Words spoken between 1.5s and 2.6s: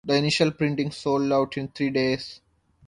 in three days.